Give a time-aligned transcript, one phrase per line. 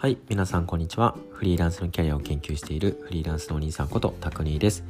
[0.00, 1.14] はい、皆さんこんにちは。
[1.30, 4.82] フリーランスのキャリアを研究しているフリーランスのお兄さんことタクニーです。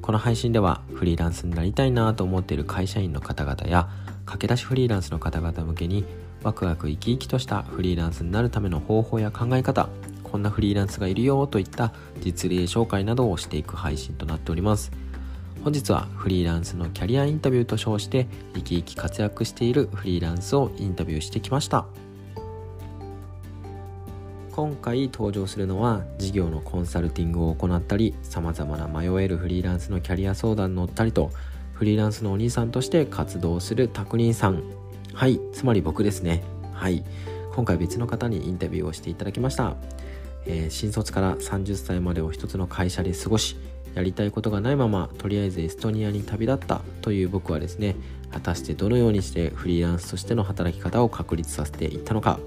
[0.00, 3.90] この配信ではフリーランスになりたいなと思っている会社員の方々や
[4.24, 6.06] 駆け出しフリーランスの方々向けに
[6.42, 9.90] ワクワク生き生きとしたフリーランスになるための方法や考え方、
[10.22, 11.92] こんなフリーランスがいるよといった
[12.22, 14.92] 実例紹介などをしていく配信となっております。
[15.62, 21.84] 本日はフリーランスのキャリアインタビューと称して生き生き活躍しているフリーランスをインタビューしてきました
[24.54, 31.32] 今回登場するのは事業のコンサルティングを行ったりさまざまな迷えるフリーランスのキャリア相談に乗ったりと
[31.72, 34.62] フリーランスのお兄さんとして活動するタクニーさん。
[35.12, 36.44] はいつまり僕ですね。
[36.72, 37.02] はい。
[37.52, 39.74] 今回別の方にインタビューをしていただきました、
[40.46, 43.56] えー、新卒から30歳までを一つの会社で過ごし
[43.94, 47.96] やりたいことがないままとりあえずエストニアに旅立ったという僕はですね
[48.32, 52.38] 果たしてどのようにしてフリーランスとしての働き方を確立させていったのか。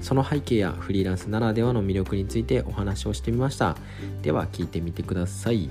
[0.00, 3.76] その背景やフリーランスならではの魅力についてお話をしてみました。
[4.22, 5.68] では聞いてみてください。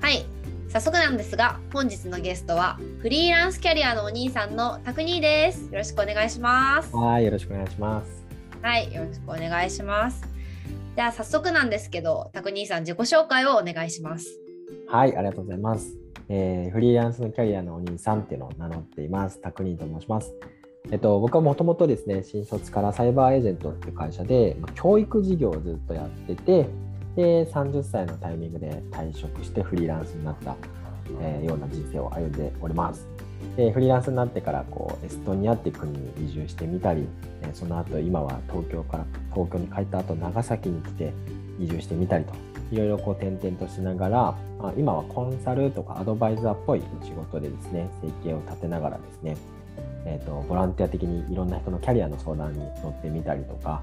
[0.00, 0.24] はい。
[0.68, 5.72] 早速なんですが本日のゲストはフリーランスキャリアのお兄さんのタクニーです。
[5.72, 6.94] よろしくお願いします。
[6.94, 8.24] はいよろしくお願いします。
[8.60, 10.22] はいよろしくお願いします。
[10.94, 14.38] では早速なんですけどタクニーさん自己紹介をお願いします。
[14.88, 15.96] はい、ありがとうございます。
[16.28, 19.40] えー、フリーランスのキャリアのお兄さんっていうのを名乗っています。
[19.40, 20.34] タクニーと申します。
[20.92, 26.68] えっと、僕はもともとですね、新卒からサイバーエージェントっていう会社で、教育事業をずっとやってて、
[27.16, 30.56] で、30歳のタイミングで退職してフリーランスになった、
[31.20, 33.08] えー、ような人生を歩んでおります。
[33.56, 37.06] でフリーランスになってからこうエストニアっていう国に移住してみたり、
[37.42, 41.12] えその後今は東京から東京に帰った後長崎に来て
[41.58, 42.34] 移住してみたりと
[42.72, 49.36] いろいろこう転々としながら、あ、今はコンサルとかアドバイザーっぽい仕事でですね、生計を立てながらですね、
[50.06, 53.82] えーと、ボランティア的にいろんな人のキャリアの相談に乗ってみたりとか、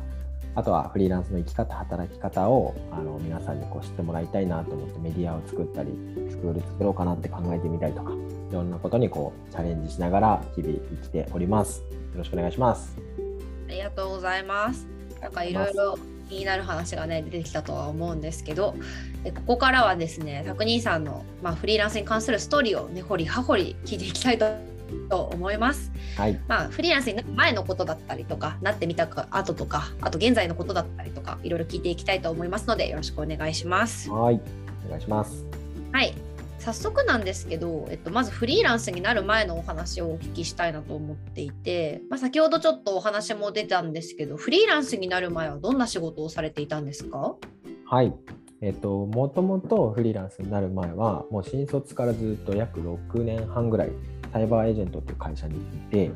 [0.55, 5.91] あとはフリーランスの生き方、働き方をあの皆さんにこう知ってもらいたいなと思ってメディアを作ったり、
[6.29, 11.81] スクール作ろうかなって考えてみたりとか、いろんなことにこうチャレンジしながら日々生きております。
[11.81, 12.95] よろしくお願いします。
[13.67, 14.87] ありがとうございます。
[15.19, 15.97] なんかいろいろ
[16.29, 18.75] 気になる話がね出てきたとは思うんですけど
[19.23, 24.72] でここからはですね拓兄さんの、まあ、フリーランスに関するストーリーを根、ね、掘り葉掘り聞いていきたいと
[25.09, 25.91] 思います。
[26.17, 34.09] はい、まあ、フリーランスになる前のことだったりとかなってみたか後とかあと現在のことだったりとかいろいろ聞いていきたいと思いますのでよろしくお願いします。
[34.09, 34.39] はい
[34.85, 35.45] お願いします。
[35.91, 36.13] はい
[36.59, 47.35] 早速なんですけど、えっと、まずフリーランスになる前のお話をお聞きしたいなと思っていて、まあ、先ほどちょっとお話も出たんですけどフリーランスになる前はどんな仕事をされていたんですか？
[47.85, 48.13] はい
[48.61, 53.91] えっと、もともとフリーランスになる前はもう新卒からずっと約6年半ぐらい
[54.33, 55.59] サイバーエージェントっていう会社にい
[55.91, 56.11] て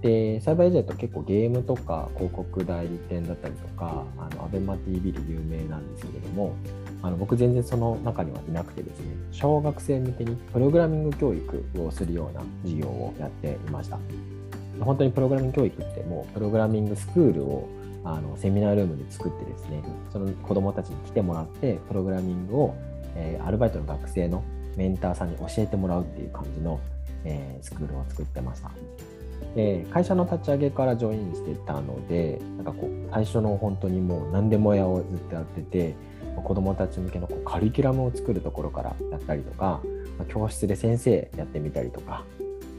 [0.00, 6.56] でサイバーエージェント結構ゲームとか広告代理店だったりとかあのアベマ t v で有名なんですけれども
[7.02, 13.98] あの僕全然その中にはいなくてですね小学生向けにプログラミング教育をするような事業をやっていました。
[14.80, 17.68] 本当にプログラミング教育ってもうプログラミングスクールを
[18.04, 22.74] あのセミナールームで作ってですねその子どもたちに来てもらってプログラミングを、
[23.14, 24.42] えー、アルバイトの学生の
[24.76, 26.80] メンターさんに教えてもらうっていう感じの、
[27.24, 28.70] えー、スクールを作ってました。
[29.54, 35.94] で会社の立ち上げからジョインしてたのでなんかこう最初の本当にもう何でも屋をずっとやってて
[36.44, 39.80] 子どもたち向けのこうカリキュラムを作るところからやったりとか、
[40.28, 42.24] 教室で先生やってみたりとか、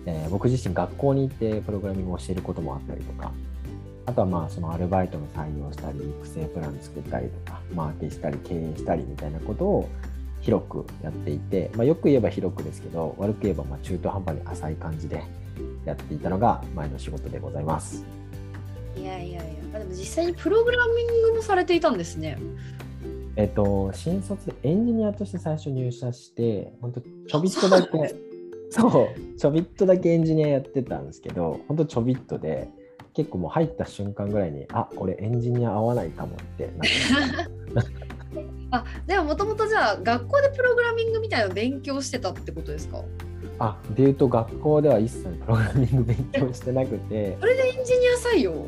[0.05, 3.31] えー、僕自身学校に行ってプログラミングを教えることもあったりとか
[4.05, 9.89] あとはまあそのアルバイトの採用したり育成プラン作ったりとかマーケしたり経営したりみたいなことを
[10.41, 15.23] 広くやっていて、まあ、よく言えば広くですけど悪く言えばま中途半端に浅い感じで
[15.85, 18.05] やっていたのが前の仕事でございます。
[18.95, 22.37] いやいやいや、でも実際にプログラミングもされていたんですね。
[23.35, 28.15] えっと、新卒エンジニアとして最初入社して、本当ちょびっとだけ、
[28.69, 32.69] そう、ちょびっとだけエンジニアやってたんですけど、本当ちょびっとで、
[33.13, 36.73] 結構もう入った瞬間ぐらいに、あ、俺エンジニア合わないかもって
[37.73, 38.10] なって。
[38.71, 43.03] あ、でももともとじゃあ学校でプログラミングみたいなの勉強してたってことですか？
[43.59, 47.37] あ、でいうと学校では一切プログラミング勉強してなくて。
[47.39, 48.65] それでエンジニア採用？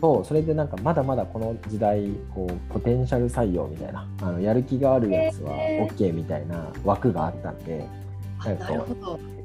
[0.00, 5.50] そうそれでなんかまだまだこの時代こうポテンシャル採用みたいなあのやる気があるやつは
[5.90, 7.84] OK みたいな枠があったんで、
[8.44, 8.86] なんか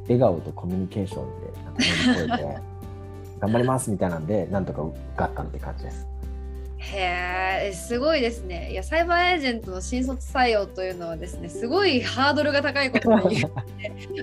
[0.03, 2.57] 笑顔とコミュニケーションで乗り越えて
[3.39, 6.05] 頑張りますみたいなんでなんとか受かったって感じです。
[6.91, 8.71] へえすごいですね。
[8.71, 13.47] いやサイバーエージェントの新卒採用というのはですねすごいハードルが高いことが言って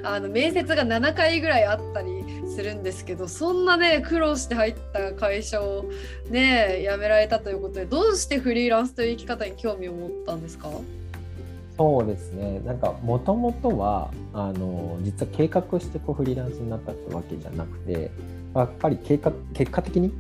[0.05, 2.23] あの面接が7回ぐらいあったり
[2.55, 5.87] するんですけどそんなね苦労して入った会社を
[6.29, 10.69] ね辞められたということでどうしてフリーランスという生き方に興味を持ったんですか？
[11.79, 18.11] そうですねなんかもともとはあの実は計画してこうフリーランスになったってわけじゃなくて
[18.55, 20.13] やっぱり計画結果的に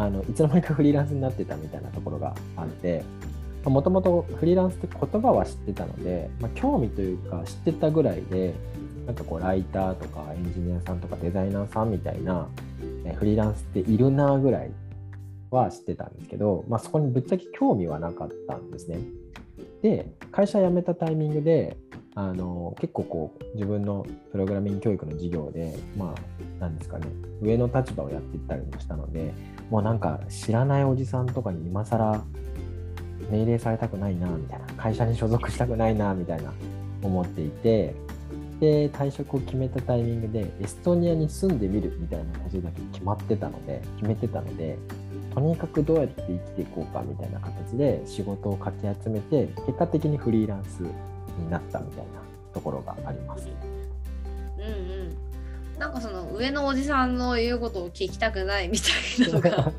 [0.00, 3.04] あのいつの間にかフリーランスになってたみたいなところがあって
[3.64, 8.54] もともとフリーランスって言葉は知ってたので、まあ、興味というか知ってたぐらいで
[9.06, 12.48] なんかこうライターとかエンジニアさんとかデザイナーさんみたいな
[13.18, 14.70] フリーランスっているなぐらい
[15.50, 19.00] は知ってたんですけど、まあ、そこにぶっちゃけ興味はなかったんですね。
[19.82, 21.76] で会社辞めたタイミングで
[22.14, 26.20] あの結構こう自分のプログラミング教育の授業でまあ
[26.58, 27.06] 何ですかね
[27.40, 29.32] 上の立場をやっていったりもしたので
[29.70, 32.24] もうなんか知らないおじさんとかに今更
[33.30, 36.52] 命令されたくないなみたいな会社に所属したくないなみたいな
[37.02, 37.94] 思っていて
[38.60, 44.78] で退職を決めたタイミングでエストニアに住んでみるみたいなことだけ決まってたので決めてたので
[45.34, 52.20] とにかくどうやって生きていこうかみたいな形で仕事をかき集めて結果的にフリーランスになったみたいな
[52.52, 53.48] ところがあります。
[54.58, 55.16] うんうん。
[55.78, 58.88] なんかその上のおじさんの言うことを聞きたくないみた
[59.24, 59.72] いなのが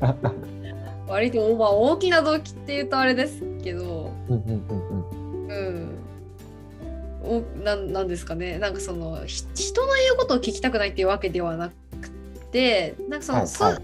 [1.06, 5.12] 割と、まあ、大きな動機っていうとあれですけど、うんうんうん
[5.48, 5.98] うん、
[7.22, 8.58] おななんですかね。
[8.58, 12.10] なんかその人の言うことを聞きたくないっていうわけではなく
[12.50, 13.82] てなんかその、はいはい、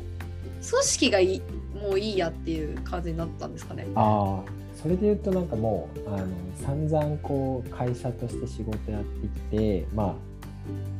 [0.69, 1.43] 組織がいい
[1.89, 3.87] もういいやっていう感じになったんですかね。
[3.95, 4.43] あ
[4.75, 10.15] それで言うとなんかもうあの散々こう会社として仕事やってきてまあ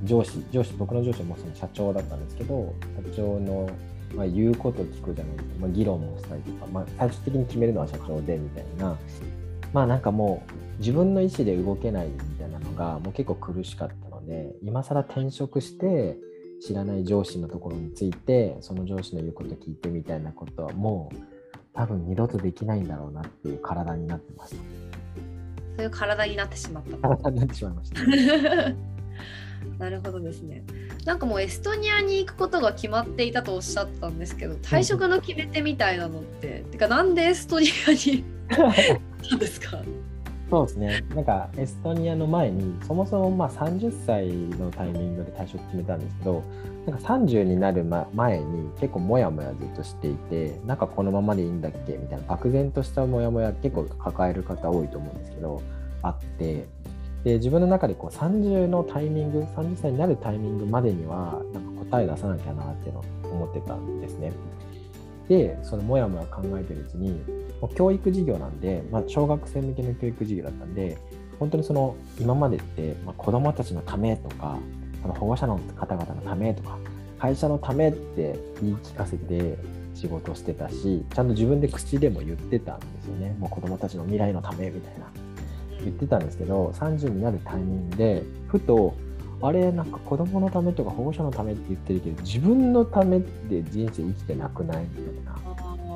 [0.03, 2.75] 上司上司僕の上司もその社長だったんですけど
[3.13, 3.71] 社長の、
[4.15, 8.97] まあ、言うことを聞くじゃないですか、まあ、議論もしたりとか、まあ、最終的に決めるのは社長でみたいな
[9.73, 16.17] まあなんかもう自分の意思で動けないみたいなのがもう結構苦しかったので今更転職して
[16.61, 21.17] 知らない上司のところについてその上司の言うこと聞いてみたいなことはもう
[21.73, 24.57] 多分二度とできないんだろうなっていう体になってました。
[24.57, 24.63] そ
[25.79, 26.97] ういう体になってしまった。
[27.09, 28.01] 体になってしまいました。
[29.79, 30.65] なるほどですね。
[31.05, 38.25] なんかもうエストニアに行くことが決まっていたとおっしゃったんですけど退職の決め手みたいなのって、てかなんでエストニアに
[39.31, 39.81] なんですか？
[40.51, 41.05] そうですね。
[41.15, 44.29] なんかエストニアの前にそもそもまあ30歳
[44.59, 46.43] のタイミングで退職決めたんですけど
[46.87, 51.99] なんか30になる前に結構モヤモヤずっとしていてなんかこのままでいいんだっけ？
[51.99, 55.61] みたいな漠然としたモヤモヤ結構抱える方多いと思うんですけど
[56.03, 56.67] あって
[57.25, 64.33] で自分の中でこう30のタイミング30歳になるタイミングまでにはなんか答え出さなきゃなっていうのを思ってたんですね。
[65.29, 67.21] でそのモヤモヤ考えてるうちに
[67.75, 70.99] 教育事業なんで、まあ、小学生向けの教育事業だったんで
[71.39, 74.59] 本当にその今までって、まあ、子どもたちのためとか
[75.05, 76.79] あの保護者の方々のためとか
[77.19, 79.59] 会社のためって言い聞かせて
[79.95, 83.35] 仕事してたしちゃんと自分で口でも言ってたんですよね。
[83.41, 85.11] もう子どもたちの未来のためみたいな。
[85.85, 88.95] 言ってたんですけど30になるタイミングでふと
[89.41, 95.88] あれなんか子供のためとか保護者のためって言ってるけど自分のためで人生生きてなくないみたいな。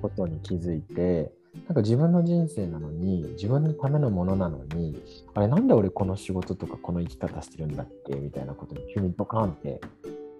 [0.00, 1.32] ことに気づいて
[1.66, 5.02] なんか自分の人生なのに自分のためのものなのに
[5.34, 8.14] あれなんで俺この仕事とかこの生き方してるんだっけ？
[8.16, 9.80] みたいなことに急にドカンって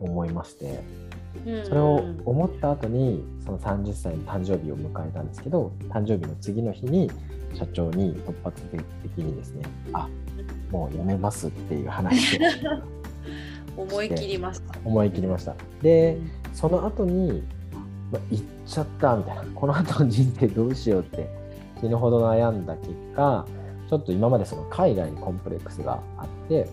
[0.00, 0.81] 思いまして
[1.64, 7.10] それを思った後にその30歳の誕生日を迎えたんですけど誕生日の次の日に
[7.55, 10.08] 社長に突発的にですねあ
[10.70, 12.38] もうやめますっていう話
[13.77, 14.79] を 思い切りました。
[14.84, 15.55] 思い切りました。
[15.82, 16.17] で、
[16.48, 17.44] うん、その後に、
[18.12, 19.43] まあ、行っちゃったみたいな。
[19.55, 21.29] この後の人生どうしようって
[21.81, 23.46] 死ぬほど悩んだ結果
[23.88, 26.69] ちょっと今までその海外にコンプレックスがあって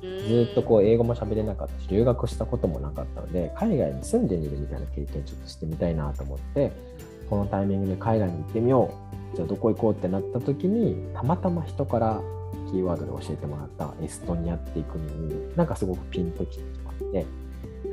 [0.00, 6.72] ずっとこう英語も喋れなかったし留学したこともなかったので海外に住んでみるみたいな経験ちょっとしてみたいなと思って
[7.28, 9.36] このタイミングで海外に行ってみよう。
[9.36, 12.20] じゃあどこ行こうってなった時にたまたま人から
[12.70, 17.26] キーワードで教えてもらったエストニアっていう国になんかすごくピンときてしまって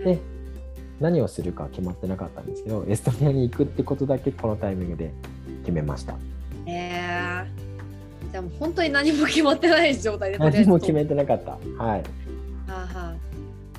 [0.06, 0.20] で
[1.00, 5.12] 何をするか決まってなかったんですけどエストニアに行くってことだけこのタイミングで
[5.62, 6.16] 決めました。
[6.66, 7.74] えー
[8.32, 11.52] じゃあもう本当に何も決まってない状態で何も決めてなかった。
[11.52, 11.60] はい。
[11.80, 12.04] は
[12.68, 13.16] あは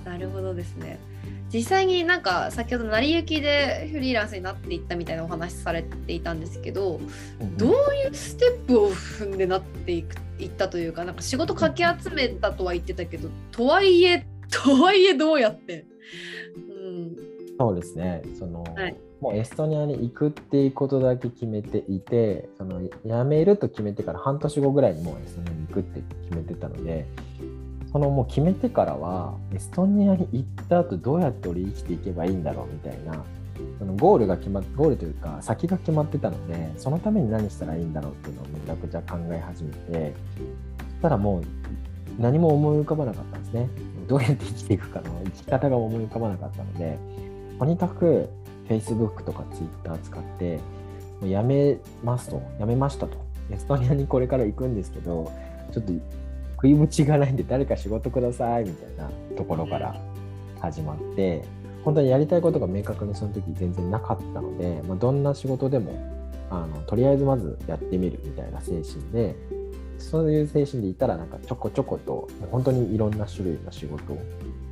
[0.07, 1.01] あ、なるほどですね。
[1.53, 7.01] 実際になんか先ほど成り行きでフリーランスになっていったみたいなお話されていたんですけど、
[7.41, 7.75] うん、どうい
[8.09, 15.87] うステップを踏んでなっていくいったというかなんか仕事かき集めたとは言ってたけどとはいえとはいえどうやって、
[16.69, 16.74] うん、
[17.59, 18.23] そうですね。
[18.39, 22.91] その、はい、もうエストニアに行くっていうことだけ決めていてその辞
[23.27, 27.07] めると決めてから半年後ぐらいにもうエストニアに行くって決めてたので
[27.91, 33.25] そのもう決めてからはエストニアに行った後どうやって俺生きていけばいいんだろうみたいな
[33.79, 40.15] そのゴールが決まっゴールというか先が決まってたのでそのために何したらいいんだろうっていうのをめちゃくちゃ考え始めて
[40.79, 41.45] そしたらもう
[42.19, 43.69] 何も思い浮かばなかったんですね。
[44.07, 46.99] どうやって生きていくかの生き方が思い浮かばなかったので
[47.65, 48.29] とにかく
[48.69, 50.59] Facebook とか Twitter 使って
[51.23, 53.17] もうやめますとやめましたと。
[53.51, 55.33] エストニアにこれから行くんですけど
[55.73, 55.93] ちょっと
[56.57, 59.99] 食いぶちがないんで誰か仕事くださいみたいなところから
[60.61, 61.43] 始まって
[61.85, 65.93] 本当にやりたいことが明確にその時全然なかったので、まあ、どんな仕事でも
[66.51, 69.37] あのとりあえずまずやってみるみたいな精神で
[69.99, 74.17] そういう精神でいたらなんかちょこちょこと本当にいろんな種類の仕事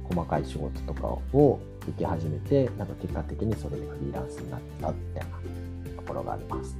[0.04, 1.06] 細かい仕事とか
[1.36, 1.58] を
[1.88, 6.76] 受け始めてなんか結果的にそれでフリーランスになったみたいなところがあります。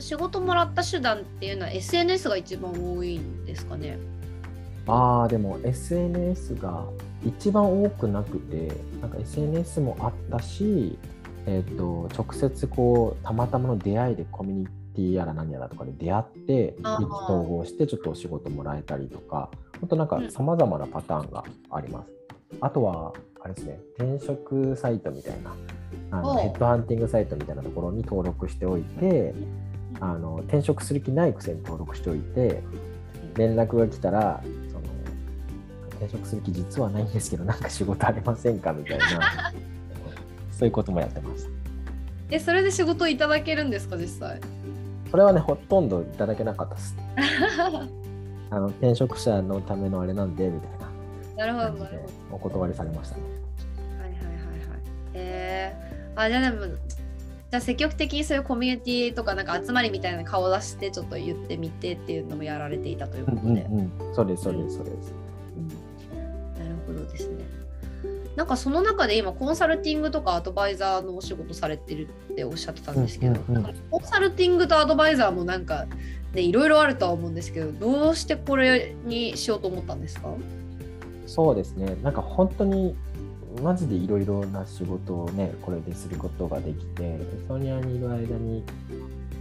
[0.00, 3.98] 仕事もらった手段っていうのは SNS が一番多いんですかね？
[4.86, 6.86] ああでも SNS が
[7.24, 10.98] 一番多くなくてなんか SNS もあったし、
[11.46, 16.82] えーと、直接こうたまたまの出会いでコミュニティやら何やらとかで出会って意気
[17.26, 22.17] 投合してちょっとお仕事もらえたりとか本当なんかさまざまなパターンがあります。
[22.60, 25.54] あとはあれですね転職サイトみたいな
[26.10, 29.34] あのヘッドハンティングサイトみたいなところに登録しておいて
[30.00, 32.62] あの転職する気ないくせに登録しておいて
[33.36, 34.80] 連絡が来たらその
[35.90, 39.04] 転職する気実はないんですけどなんか仕事ありませんかみたいな
[40.50, 41.50] そういうこともやってました
[42.30, 44.40] えそれで仕事いただけるんですか実際？
[45.10, 46.94] それはねほとんどいただけなかったです。
[48.50, 50.77] あの転職者のためのあれなんでみたいな
[51.38, 51.86] なるほど
[52.32, 53.22] お断りされましたね
[53.98, 54.80] はいはいはいはい
[55.14, 63.42] えー、あじゃあでもじゃあ積極的にそういうコミュニティとかなんか集まりみたいな顔出してちょっと言ってみてっていうのもやられていたということで。
[63.42, 65.14] うんうんうん、そうですそうですそうです、
[65.56, 66.62] うん。
[66.62, 67.44] なるほどですね。
[68.36, 75.86] なんかその中で今コンサルティングとかアドバイザーのお仕事されてるっておっしゃってたんですけど、うんうんうん、コンサルティングとアドバイザーもなんか
[76.34, 80.28] ねいろいろあるとは思うんですけどどうしてこれにしようと思ったんですか
[81.28, 81.96] そうですね。
[82.02, 82.96] なんか本当に
[83.62, 88.64] マジでいろいろな仕事をね、これですることができて、エストニアにいる間に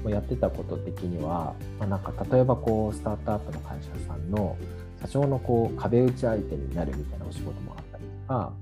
[0.06, 4.58] やってたこと的には、まあ、なんか例えばこうスタートアップの会社さんの
[5.02, 8.54] 社長のこう壁打ち相手になるみたいなお仕事もあったりとか、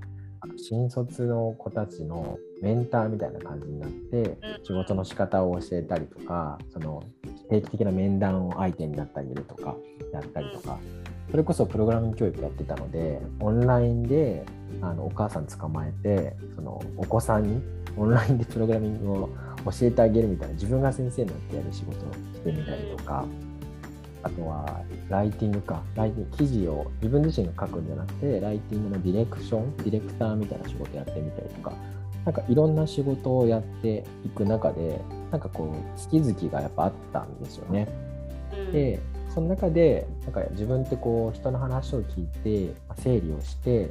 [0.56, 7.02] 新卒の子たちのメンターみたいな感じになって仕事の仕方を教えたりとかその
[7.50, 9.76] 定期的な面談を相手になったりとか
[10.12, 10.78] やったりとか
[11.30, 14.44] それこそプログラミング教育やってたのでオンラインで
[14.80, 17.62] あのお母さん捕まえてそのお子さんに
[17.96, 19.30] オンラインでプログラミングを
[19.64, 23.24] 教えてあげるみたいな自分が先生になってやる仕事をしてみたりとか
[24.22, 31.72] あとはライティングかライティング記事を自分自身が書くんじゃなくてライティングのディレクションディレクターみたいな仕事やってみたりとか
[32.24, 37.88] なんかいろんな仕事をやっていく中でなんかこう好き好きがやっぱあったんですよね。
[38.72, 39.00] で
[39.36, 43.90] その中でなんか自分ってこう人の話を聞いて整理をして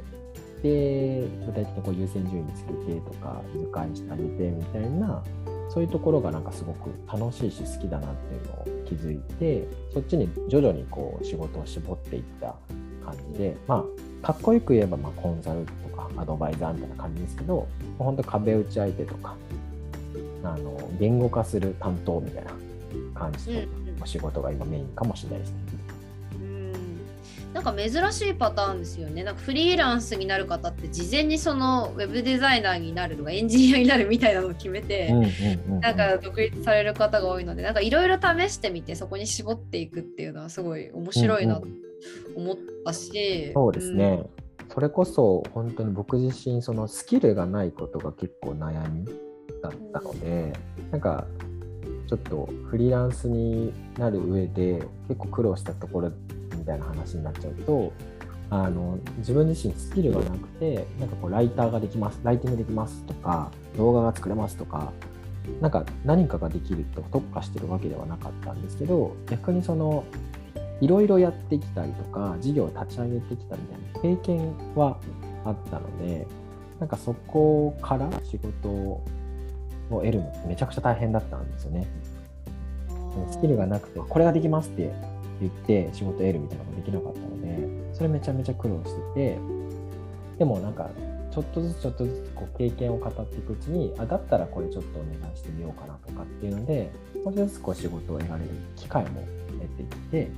[0.60, 5.22] で具体的にこう優先順位につけてとか図解してあげてみたいな
[5.68, 12.56] そういうところがなんかすごく楽しいし好きだなっていうのを気づいてそっちに徐々にこう仕事を絞っていった
[13.04, 13.84] 感じでま
[14.22, 17.68] あかっこよく言えばまコンサルとかアドバイザーみたいな感じですけど
[18.00, 19.36] 本当壁打ち相手とか
[20.42, 22.50] あの言語化する担当みたいな
[23.14, 25.56] 感じのお仕事が今メインかもしれないですね。
[27.54, 29.24] なんか珍しいパターンですよね。
[29.24, 35.10] なんかフリーランスになる方って事前にそのウェブデザイナーになるとかエンジニアになるみたいなのを決めて、
[35.80, 41.66] なんか独立される方が多いのでなんかいろいろ試してみてそこに絞っていくっていうのはすごい面白いなと
[42.34, 44.26] 思ったし、そうですね、
[44.60, 49.06] うん、それこそ本当に僕自身そのスキルがないことが結構悩み
[49.62, 51.26] だったので、うん、なんか
[52.06, 56.12] ちょっとフリーランスになる上で結構苦労したところ
[56.56, 57.92] みたいな話になっちゃうと
[58.48, 64.92] あの自分自身スキルがなくてなんかこうライターができますライティングできますとか動画が作れますとか
[65.60, 70.04] なんか何かができると特化してるわけではなかったんですけど逆にその
[70.80, 74.98] いろいろやってきたりとか事業を立ち上げてきたみたいな経験は
[75.44, 76.26] あったので
[76.78, 79.04] なんかそこから仕事を
[79.90, 81.86] 得るのってめちゃくちゃ大変だったんですよね。
[83.30, 84.92] スキルがなくてこれができますって
[85.40, 89.38] 言って仕事得るみたいなのができなかったのでそれめちゃめちゃ苦労してて
[90.38, 90.90] でもなんか
[91.30, 96.90] ちょっとずつちょっとずつこう経験を語っていくうちにあだったらこれちょっとお願いしてみようかなとかっていうので
[97.24, 99.22] 少しずつこう仕事を得られる機会も
[99.60, 100.30] 得てきて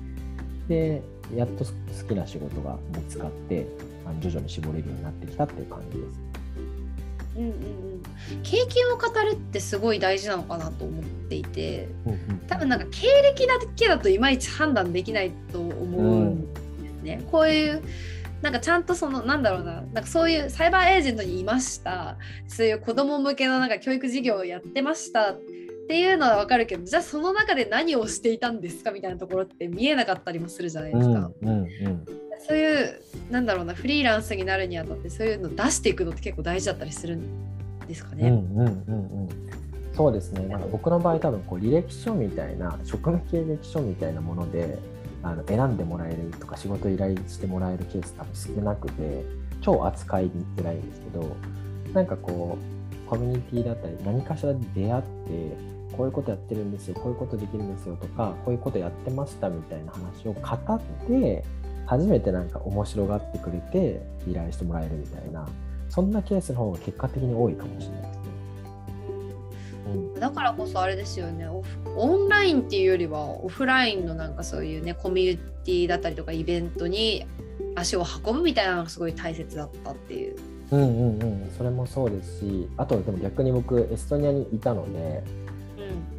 [0.68, 1.02] で
[1.34, 1.72] やっと好
[2.08, 3.66] きな仕事が見つかって
[4.06, 6.27] あの徐々に絞れるようになってきたっていう感じです。
[7.38, 8.02] うんうんうん、
[8.42, 11.88] 経験を語るってすごい大事なのかなと思っていて、
[12.48, 17.18] 多分なんか経歴だけだといまいち判断できないと思うんですね。
[17.22, 17.82] うん、こういう
[18.42, 19.82] なんかちゃんとそのなんだろうな。
[19.82, 22.16] なんかそういうサイバーエージェントにいました。
[22.48, 25.32] そういう子ども向けのなんか教育事業をやってました。
[25.32, 25.40] っ
[25.88, 31.30] ていうのは分かるけどじゃあその中で何をしていたんですかみたいなところって見えなかったりもするじゃないですか。
[31.40, 32.04] うんうんうん、
[32.46, 38.28] そういうなんだろうなフリーランスになるにあたってそういうの出していくのって結構大事だったりするんですかね。
[38.28, 39.28] うんうんうんうん
[39.98, 44.78] そうですねなんか僕の場合多分こう履歴書みたいな職務経歴書みたいなもので
[45.24, 49.24] あの選んでもらえるとか仕事依頼してもらえるケース多分少なくて
[49.60, 51.36] 超扱いづらいんですけど
[51.92, 55.56] なんかこうコミュニティだったり何かしら出会って
[55.96, 61.44] こういうことやってるんですよこういうことできるんですよとかこういうことやってましたみたいな話を語って
[61.88, 65.48] 初めてなんか面白がってくれて依頼してもらえるみたいな
[65.88, 68.28] そんなケースの方が結果的に多いかもしれないですね。
[70.20, 71.62] だからこそあれですよねオ
[72.06, 77.26] ンラインっていうよりはオフラインのなんかそういうねコミュニティだったりとかイベントに
[77.74, 80.36] 足を運ぶみたいなのがすごい大切だったっていう。
[80.70, 85.47] うんうんうんそれもそうですしあとでも逆に僕エストニアにいたので、うん、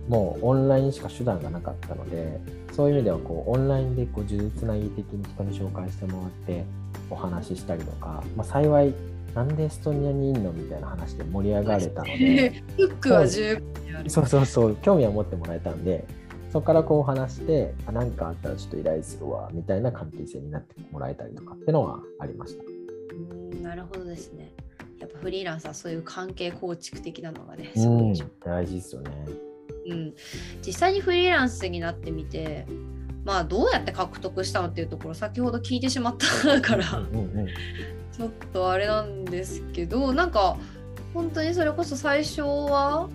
[0.09, 2.41] もうオンラインしか手段がなかったので
[2.73, 6.65] そういう意味ではこうオンラインでこう呪術つなぎ的に人に紹介してもらって
[7.09, 8.93] お話ししたりとか、まあ、幸い
[9.35, 16.05] なんでエストニアにいんのみたいな話で盛り上がれたので フックは十分そうそうそう興味は持ってもらえたんで
[16.51, 22.63] そこからこう話して何かあったらちょっと依頼するわみたいな関係性になってもらえたりとかっていうのはありました。
[22.63, 24.51] うんなるほどですね。
[24.99, 29.48] やっぱフリーランスはそういう関係構築的なのがねすごい大事ですよね
[29.91, 30.13] うん、
[30.65, 32.65] 実際にフリーランスになってみて
[33.25, 36.83] まあどうやって獲得したのっていうところ先ほど聞いてしまったから。
[36.85, 40.57] ちょっとあれなんですけどなんか
[41.13, 43.07] 本当にそれこそ最初は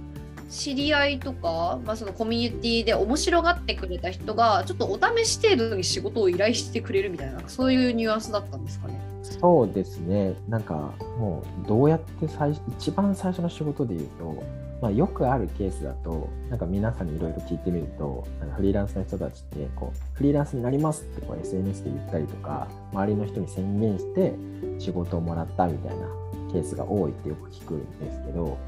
[0.49, 9.01] 知り合いとか、まあ、そのコミュニティで面白がってくれた人がちょっとお試し程度に仕事を依頼してくれるみたいなそういうニュアンスだったんですかね。
[9.22, 10.35] そうですね。
[10.49, 10.75] なんか
[11.18, 14.42] もうどうやって最一番最初の仕事で言うと
[14.85, 24.35] まあ、よくあるケースだと、なんか皆さんにいろいろ聞いてみると、なんかフリーランスの人たちってこう、フリーランスになりますってこう SNS で言ったりとか、周りの人に宣言して
[24.79, 26.07] 仕事をもらったみたいな
[26.53, 28.59] ケースが多いってよく聞くんですけど、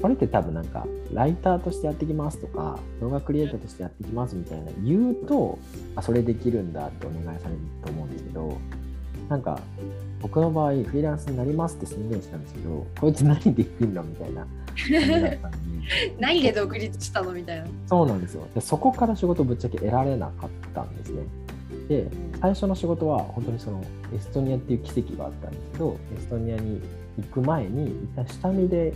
[0.00, 5.58] それって多分なんか、ライターとしてやってきますとか、動画クリエイターとしてやってきますみたいな言うと、
[5.96, 8.56] あ、それできるんだってお願いされると思うんですけど、
[9.28, 9.58] なんか
[10.20, 14.46] 僕の場合フリーランスになりますって宣言したんですけどこいつ何できんのみたいな
[16.18, 17.66] 何で独立したのみたいな。
[17.86, 18.46] そうなんですよ。
[18.54, 21.22] でそこから仕事ぶっちゃけ得られなかったんですね。
[21.88, 22.08] で
[22.40, 23.82] 最初の仕事は本当にその
[24.14, 26.80] エストニアっていう奇跡があったんですけどエストニアに
[27.18, 28.94] 行く前に一旦下見で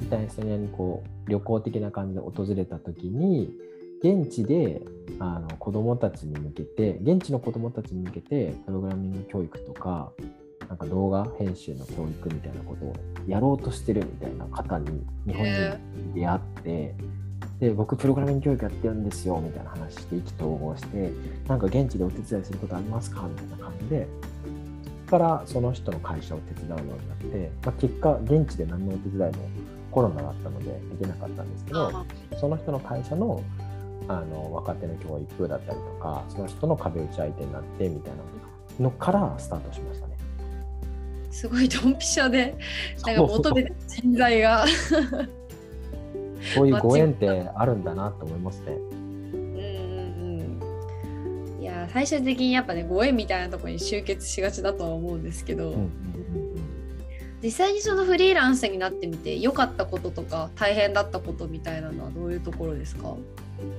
[0.00, 3.50] 一旦エストニアにこう旅行的な感じで訪れた時に
[4.02, 4.82] 現地で
[5.18, 10.12] あの子どもたちに向けて現地の子どもたちに向けてプログラミング教育とか
[10.68, 12.94] なんか動画編集の教育みたいなことを
[13.26, 16.94] やろうとしてるみたいな方に日本人に出会って、
[17.60, 21.12] で僕プログラミング教育やってるんですよみたいな話して意気投合して
[21.48, 24.06] なんか現地でお手伝いすることありますかみたいな感じで
[25.06, 29.48] からその人の会社を手伝うようになって、まあ、結果現地で何のお手伝いも
[29.90, 30.66] コロナだったので
[30.98, 32.04] できなかったんですけど
[32.38, 33.42] その人の会社の
[34.08, 38.12] あの若手の教育だったりとかその人の壁打ち相手になってみたい
[38.78, 40.15] なのからスタートしましたね。
[41.36, 42.56] すごいドンピシャで
[43.04, 44.64] なんか求めて人材が。
[46.54, 48.72] そういうご縁ってあるんだなと思いますね。
[48.72, 49.50] うん
[51.58, 55.90] うんいや最終的にやっぱねご縁みたいなところに集結しがちだとは思うんですけど、うんうんうん、
[57.42, 63.14] 実際にそのフリーランスになってみて良かったこととか大変だったことみたいなのはどういうところですか？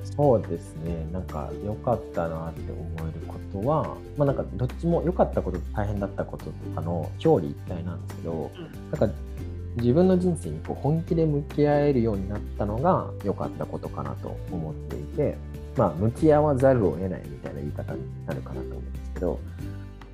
[0.04, 9.16] そうですね、なんか良かったなって思えることは、まあ、なんかどっちも良かったことと大変だったこととかの表裏一体なんですけど、うん、なんか
[9.78, 15.38] 自分の人生にこう本気で向き合えるようになったのが良かったことかなと思っていて、
[15.76, 19.40] まあ、向き合わざるを得ないみたいな言い方になるかなと思うんですけど、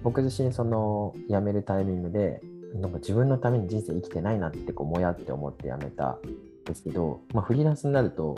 [0.04, 2.41] 僕自身その辞めるタイミングで、
[2.76, 6.17] なんか自分のために人生生きてないなってこうもやって思って辞めたん
[6.65, 8.38] ですけど、まあ、フリーランスになると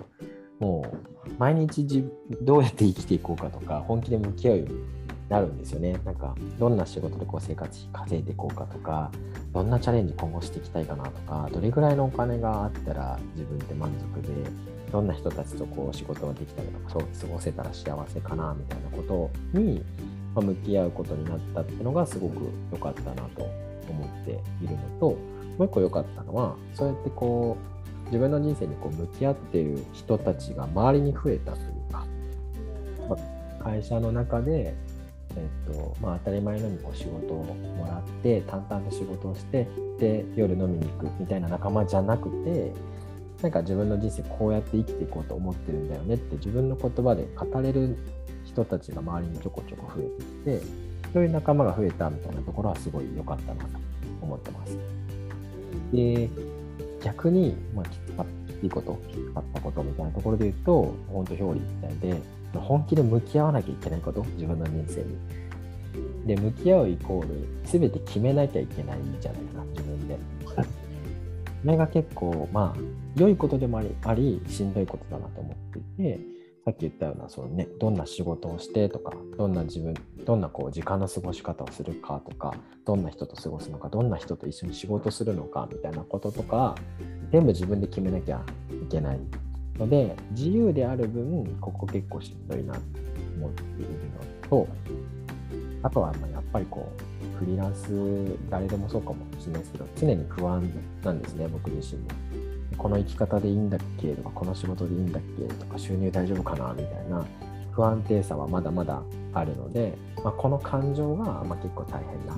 [0.59, 0.85] も
[1.25, 2.05] う毎日
[2.41, 4.95] どうやって生きていこうかとか本気で向き合うように
[5.29, 5.99] なるんですよね。
[6.05, 9.11] なんかどんな仕事でこう生活費稼いでいこうかとか
[9.53, 14.33] どんなチャレンジ今後していきたいかなとかどれぐらいのお金があったら自分で満足で
[14.91, 19.03] どんな人たちとこう仕事ができたりとかそう過ごせたら幸せかなみたいなこ
[19.53, 19.83] とに、
[20.35, 23.43] 向き合うことになったっていうのがすごく良かったなと
[23.89, 25.17] 思っているのとも
[25.59, 27.74] う一個良かったのはそうやってこう
[28.05, 32.05] 自分の人生にこう向き合っている人たちが周りに増えたというか、
[33.09, 33.15] ま
[33.59, 34.75] あ、会社の中で
[35.37, 39.67] えっとまあ、当たり前のようにこう仕事をもらって淡々と仕事をして
[39.99, 42.71] で夜飲みに行くみたいな仲間じゃなくて
[43.41, 47.97] なんか自分の人生こうやって生きていこうと思ってるんだよねって自分の言葉で語れる
[48.45, 53.69] 人たちが周りにちょこちょこ増えてきてそういう仲間が増えたみたいなところはすごい良かったなと
[54.21, 54.77] 思ってます。
[55.91, 56.29] で
[57.05, 58.25] 逆に、まあ、きつか
[58.63, 65.17] いいこときつかったことみたいなところで言うと本当表裏一体で本気で向き合わなきゃいけないこと自分の人生に。
[66.25, 70.17] で向き合うイコール全て決めなきゃいけないんじゃないか自分で。
[71.61, 72.79] それが結構まあ
[73.15, 76.19] 良いことでもありありしんどいことだなと思っていて
[76.65, 79.93] さっき言ったようなその、ね、どんな仕事をしてとかどんな自分
[80.25, 86.73] どんなこう時間の過ごし方をするかとかどんな人と過ごすのかどんな人と一緒に仕事するのかみたいなこととか
[87.31, 88.41] 全部自分で決めなきゃ
[88.83, 89.19] いけない
[89.77, 92.79] ので自由である分ここ結構しんどいなと
[93.37, 93.89] 思っている
[94.49, 94.67] のと
[95.83, 100.67] あとはまやっぱりこうフリーランス誰でもそうかもしれないですけど常に不安
[101.03, 102.09] なんですね僕自身も。
[102.77, 107.25] この生き方でいいんだっけとかこの仕事でいいんだっけとか収入大丈夫かなみたいな
[107.71, 109.01] 不安定さはまだまだ
[109.33, 112.37] あるので、まあ、この感情がま結構大変な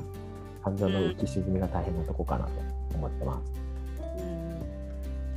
[0.63, 2.51] 感情の浮き沈みが大変なとこかなと
[2.95, 3.67] 思ってます。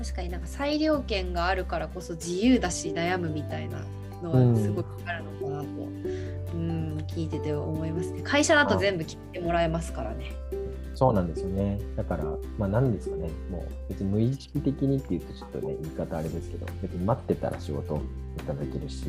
[0.01, 3.85] 確かになんか裁量権があるからこそ自由だし悩むみたいな
[4.23, 5.67] のはすごくあるのかなと、
[6.55, 8.23] うん、聞いてて思いますね。
[8.23, 10.33] 会社だと全部決めてもらえますからね。
[11.01, 11.79] そうなんですよね。
[11.97, 12.25] だから
[12.59, 13.31] まあ何ですかね。
[13.51, 18.03] もう別に無意識的にっていうとちょっとね言い方あれですけど別に待ってたら仕事
[18.37, 19.07] いただけるし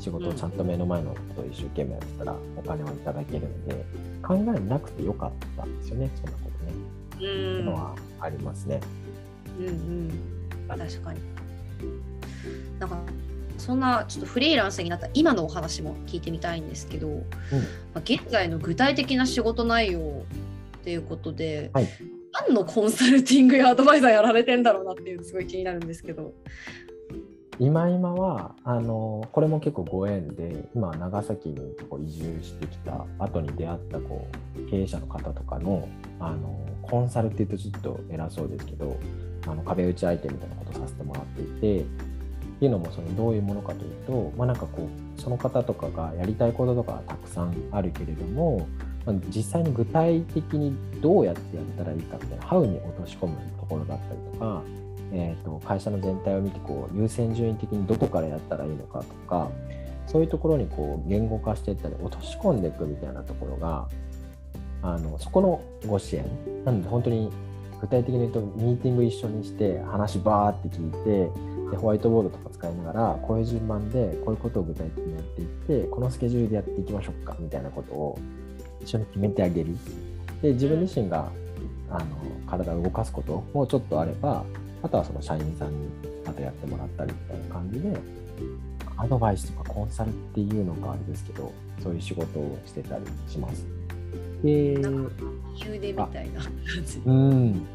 [0.00, 3.84] 仕事をちゃんと目の前のことを一生懸命やってたらお金をいただけるので
[4.20, 6.72] 考えなくてよかったんですよねそんなことね。
[7.14, 8.80] っていうのはありますね。
[9.60, 10.10] うんうん。
[10.66, 11.20] 確かに。
[12.80, 12.98] なんか
[13.58, 17.26] そんなちょっとフリーランスになった今のお話も聞いてみたいんですけど、うん、ま
[17.94, 20.24] あ、現在の具体的な仕事内容
[20.82, 21.88] っていうことで、はい、
[22.32, 26.34] 何のコンサルティングやアドバイザーやられてんだろうなっていうのすごい気になるんですけど。
[27.58, 35.86] 今今はあのこれも結構ご縁で今長崎にこう移住してきた後に出会ったこう経営者の方とかの
[36.18, 38.98] あのコンサルっていうとちょっと偉そうですけど
[39.46, 41.84] あの壁打ち相手みたいなことをさせてもらっていてっ
[42.62, 48.66] ていうのもそのどういうものかというと、まあ、なんかこうその方とかがやりたいこととかたくさんあるけれども、
[49.04, 54.62] まあ、実際に具体的にどうやってやったらいいかみたいなハウに落とし込むところだったりとか、
[55.12, 59.50] えー、と会社の全体を見てこう優先順位的にどこからやったらいいのかとか
[60.06, 63.88] そういうところにこう言語化していったり落とし込んでいくみたいなところが
[64.82, 66.24] あのそこのご支援
[66.64, 67.30] なので本当に
[67.80, 71.30] 具体的に言うとミーティング一緒にして話バーって聞いて
[71.70, 75.48] でホワイトボードとか使いながらこういう順番でこういうことを具体的にやっていっ
[75.82, 78.18] てこのスケジュールでやっていきましょうかみたいなことを
[78.82, 79.76] 一緒に決めてあげる
[80.42, 81.30] で自分自身が
[81.90, 82.04] あの
[82.48, 84.44] 体を動かすこともちょっとあれば
[84.82, 85.88] あとはその社員さんに
[86.24, 87.96] またやってもらったりみたいな感じで
[88.96, 93.66] アドバイスとかコンサルっていうのがあれですけどそういう仕事をしてたりします。
[94.42, 94.76] で
[95.56, 96.52] 急でみたいな感
[96.84, 96.98] じ。
[97.04, 97.66] うん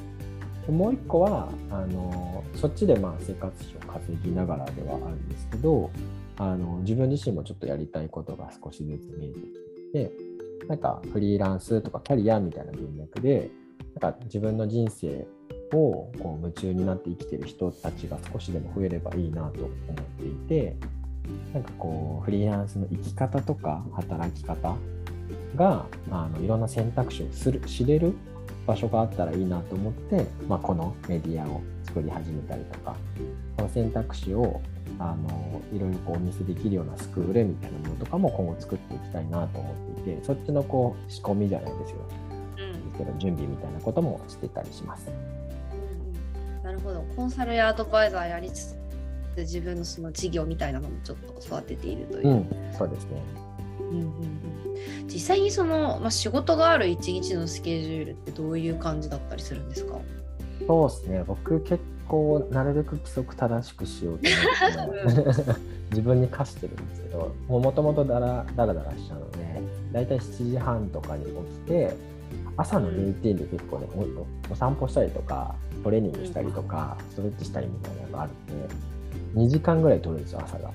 [0.69, 5.89] もう一個はあのそっちでまあ生活費を稼ぎながらではあるんですけど
[6.37, 9.45] あの自分自身もちょっとやりたいことが少しずつ見えてき
[9.93, 10.26] て
[10.67, 13.49] なんかフリーランスとかキャリアみたいな文脈で
[13.99, 15.27] なんか自分の人生
[15.73, 19.71] をこう夢中になって生きてる人たちが少しでも増えればいいなと思っ
[20.19, 20.75] ていて
[21.53, 24.75] なんかこうフリーランスの生き方とか働き方
[25.55, 28.13] があのいろんな選択肢をする知れる
[28.65, 32.95] 場所があったらいいなと思って、まあ、このメディアを作り始めたりとか
[33.57, 34.61] その選択肢を
[34.99, 37.76] あのいろいろこうお見せできるようなスクールみたいな
[38.07, 41.97] かも今後作っていきたいなと思っていてそっちのこう仕込みじゃないですよ、
[42.57, 45.11] うん、ですけど準備みたいなこともしてたりします。
[46.59, 47.03] うん、なるほど。
[47.15, 48.75] コンサルやアドバイザーやりつ
[49.35, 52.27] つ自分のその事業みたいなのもちょっと育てているという。
[52.27, 53.21] うん、そうですね、
[53.79, 55.07] うんうんうん。
[55.07, 59.99] 実際にその、まあ、仕事がある一日のスケジュールってどういう感じだったりするんですか？
[60.65, 61.23] そうですね。
[61.27, 64.29] 僕結構なるべく規則正しくしようと
[64.81, 65.51] 思って
[65.89, 71.35] 自分に課してるんですけどもともとだらだらだらしちゃうので大体7時半とかに起き
[71.67, 71.95] て
[72.57, 73.87] 朝のルーティンで結構ね
[74.49, 78.75] お散歩したりとかトレーニングしたりとかストレッチしたりみたいなのがあるんで
[79.35, 80.71] 2時間ぐらい取るんですよ朝が。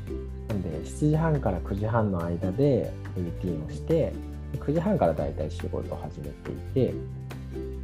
[0.48, 4.12] なんで7時半から9時半の間でルーティンをして
[4.58, 6.94] 9時半からだいたい仕事を始めていて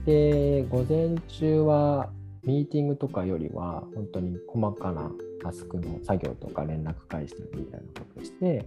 [0.07, 2.11] で午前中は
[2.49, 8.65] ミーティングとかよりは本当に細かなタスクの作業とか連絡返したりみたいなことをして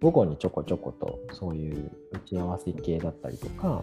[0.00, 3.82] 午後にちょこちょことそういう打ち合わせ系だったりとか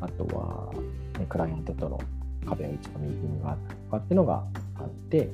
[0.00, 0.72] あとは、
[1.18, 1.98] ね、クライアントとの
[2.46, 4.44] 壁打ちのミーティングがあったりとかっていうのが
[4.76, 5.30] あって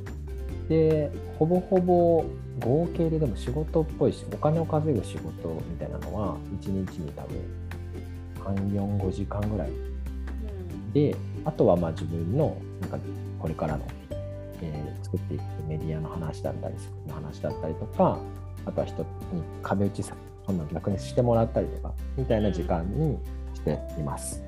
[0.70, 2.24] でほぼほぼ
[2.58, 9.70] 合計ででも仕事っぽいしお金を稼ぐ仕事みたいなのは1日に多分345時間ぐらい。
[10.94, 12.98] であとはまあ自分のなんか
[13.38, 13.84] これからの、
[14.60, 18.18] えー、作っていくメディアの話だったり作りの話だったりとか
[18.66, 19.06] あとは人に
[19.62, 20.14] 壁打ちさ
[20.46, 23.18] そんな逆にしてもらったりとかみたいな時間に
[23.54, 24.42] しています。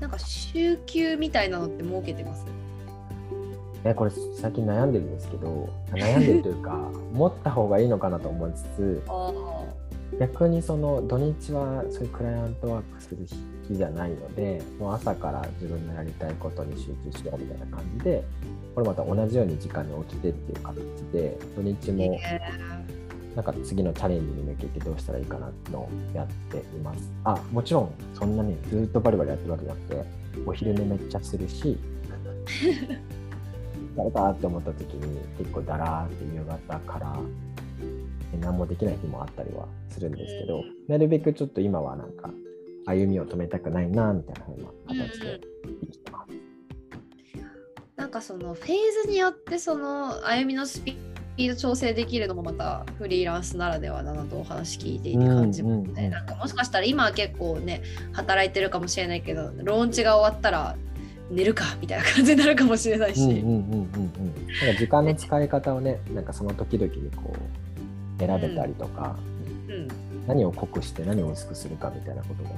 [0.00, 2.44] なんか週休みたいなのって設けてます？
[3.84, 6.76] えこれ最近悩んでるんですけど悩んでるというか
[7.14, 9.02] 持った方がいいのかなと思いつつ
[10.18, 13.36] 逆にその土日はそういうクライアントワークする日
[13.76, 18.24] じゃないのでもう朝から自分のやりたいことに集中しようみたいな感じで
[18.74, 20.76] これまた同じように時間に起きてっていう形
[21.12, 22.20] で土日も
[23.34, 27.10] なんか次のチャレンジに向けてどうしたらいいかなってのをやっています。
[27.24, 30.04] あもちろんそんなにずっとバリバリやってるわけじゃなくて
[30.46, 31.78] お昼寝めっちゃするし
[33.96, 37.18] 誰かって思った時に結構だらーって夕方から
[38.40, 42.30] 何もできない日もあったりはするんですけど、なるべくちょっと今はなんか
[42.90, 46.40] 歩みを止めたくないなみたいなふうな形で生きてます。
[47.96, 48.68] なんかそのフェー
[49.04, 60.76] ズによってその歩みのスピード調整できるのもまたフリーランスならではだなとお話聞いていて感じもね、なんかもしかしたら今は結構ね働いてるかもしれないけどローンチが終わったら
[61.30, 63.44] 寝るかみたいな感じになるかもしれないし。
[64.78, 69.39] 時間の使い方をねなんかその時々にこう選べたりとか、うん、うん、
[70.26, 72.56] 何を濃くして何を薄くするかみたいなことがね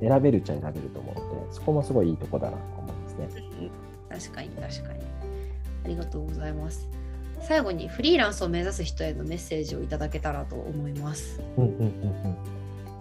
[0.00, 3.28] 選べるっちゃ選べると思うのでそこもすごいいいとこだなと思いますね。
[4.08, 5.00] 確かに確かに
[5.84, 6.88] ありがとうございます。
[7.42, 11.40] 最後にフリーランスを目指す人へのメッセージをいただけたらと思います。
[11.56, 12.36] うんうんうんうん。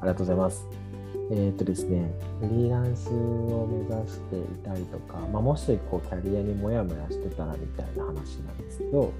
[0.01, 0.65] ありがとうございます。
[1.31, 9.11] えー、っとですね、フリーランスを目指していたりとか、まあ、もしこうキャリアにモヤモヤしてたらみたいな話なんですけど、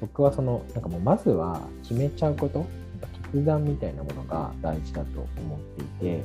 [0.00, 2.66] 僕はその、なんかもうまずは決めちゃうこと、
[3.36, 5.84] 決断みたいなものが大事だと思ってい
[6.18, 6.24] て、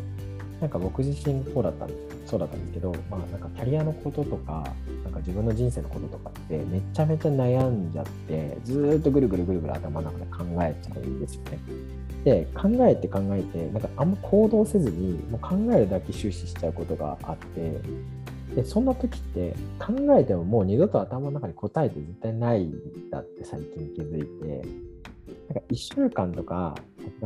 [0.62, 4.64] なんか僕自身そうだったんですそうだったんですけど、まあ、なんかキャリアのこととか、
[5.04, 11.60] なんか自分の人生のこととかってめちゃめちゃ悩んじゃって、ずっとぐるぐるぐるぐる頭の中で考えちゃうんですよね。
[12.24, 17.82] で考えて考えてなんかあんま行動せずにもう考えるだけ終始しちゃうことがあって
[18.56, 24.68] でそんな時って考えてももう二度と頭の中に答えて絶対ないんだって最近気づいて
[25.50, 26.76] なんか1週間とか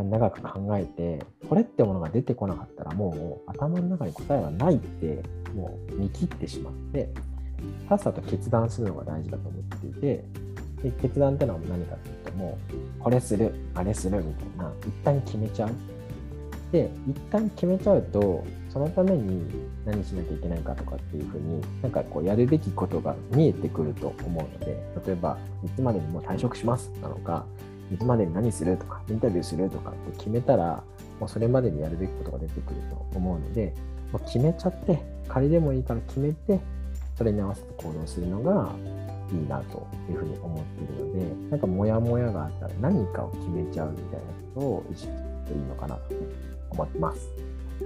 [0.03, 7.09] 長く考えてこれってものが出てこなかったらもう頭の中に答えはないってもう見切ってしまって
[7.87, 10.25] さっさと決断するのが大事だと思っていて
[10.83, 12.57] で決断ってのは何かっていうとも
[12.99, 15.69] うこれするあれするみたいな一旦決めちゃう。
[16.71, 19.49] で一旦決めちゃうとそのために
[19.85, 24.65] 何しなきゃいけないかとかっていうふうになんかこうやるべきことが見えてくると思うので
[25.05, 27.45] 例えばいつまでにもう退職しますなのか
[27.93, 30.83] いつまでに何するとかインタビューするとかって決めたら
[31.19, 33.73] もうそれまでにやるべきことが出てくると思うので
[34.11, 36.59] もう決めちゃって仮でもいいから決めて
[37.17, 38.71] それに合わせて行動するのが
[39.31, 44.19] いいなというふうに思っているので、なんかモヤモヤがあったら何かを決めちゃうみたいな
[44.53, 45.17] ことを意識する
[45.47, 46.01] といいのかなと
[46.71, 47.29] 思ってます。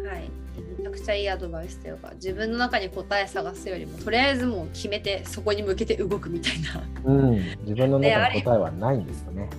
[0.05, 0.29] はい、
[0.59, 9.49] めちゃくちゃいいアドバイスというか自分の中に答え探すよりもとりあえずもう決めてそこに向けて動くみたいな、うん、自分の中に答えはないんですよね。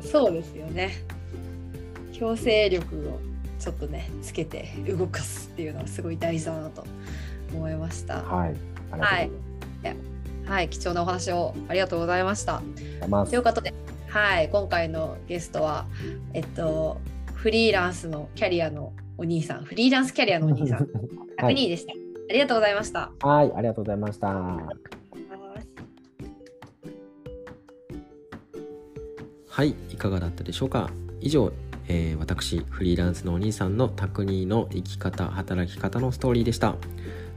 [0.00, 0.92] そうですよね。
[2.12, 3.20] 強制力を
[3.60, 6.84] ちょっとねつけて動かすっていうのはすごい大事だなと
[7.52, 8.22] 思いました。
[8.22, 8.54] はい。
[8.90, 9.30] はい。
[10.48, 12.62] はい、貴重なお話をありがとうございました。
[13.28, 13.74] ということで、
[14.08, 15.84] はい、今回のゲストは、
[16.32, 16.98] えっと、
[17.34, 20.88] フリーランスのキャリアのお兄さん、フリーランスキャリアのお兄さん、
[21.42, 22.02] 100人でした、はい。
[22.30, 23.12] ありがとうございました。
[23.20, 24.28] はい、ありがとうございました。
[29.48, 30.90] はい、いかがだったでしょうか？
[31.20, 31.52] 以上、
[31.88, 36.76] えー、私、フリーランスのお兄さんのタクニーの生き方、働き方のストーリーでした。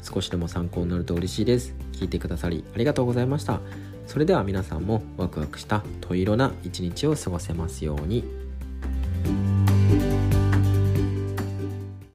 [0.04, 3.60] 少しでも参考になると嬉しいです聞いてくださりありがとうございました
[4.08, 8.24] それでは皆さんもワクワクしたと色な一日を過ごせますように